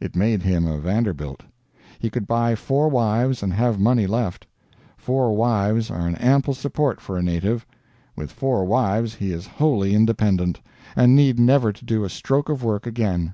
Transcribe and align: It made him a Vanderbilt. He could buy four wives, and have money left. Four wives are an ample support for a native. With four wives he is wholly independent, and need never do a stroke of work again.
It 0.00 0.14
made 0.14 0.42
him 0.42 0.66
a 0.66 0.76
Vanderbilt. 0.76 1.44
He 1.98 2.10
could 2.10 2.26
buy 2.26 2.54
four 2.54 2.90
wives, 2.90 3.42
and 3.42 3.54
have 3.54 3.80
money 3.80 4.06
left. 4.06 4.46
Four 4.98 5.34
wives 5.34 5.90
are 5.90 6.06
an 6.06 6.14
ample 6.16 6.52
support 6.52 7.00
for 7.00 7.16
a 7.16 7.22
native. 7.22 7.64
With 8.14 8.30
four 8.30 8.66
wives 8.66 9.14
he 9.14 9.32
is 9.32 9.46
wholly 9.46 9.94
independent, 9.94 10.60
and 10.94 11.16
need 11.16 11.40
never 11.40 11.72
do 11.72 12.04
a 12.04 12.10
stroke 12.10 12.50
of 12.50 12.62
work 12.62 12.86
again. 12.86 13.32